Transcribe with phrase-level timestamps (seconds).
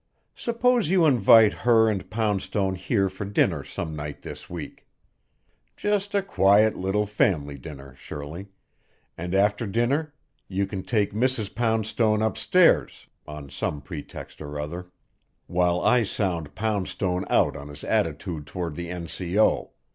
[0.33, 4.87] Suppose you invite her and Poundstone here for dinner some night this week.
[5.77, 8.47] Just a quiet little family dinner, Shirley,
[9.15, 10.15] and after dinner
[10.47, 11.53] you can take Mrs.
[11.53, 14.87] Poundstone upstairs, on some pretext or other,
[15.45, 19.07] while I sound Poundstone out on his attitude toward the N.
[19.07, 19.39] C.
[19.39, 19.69] O.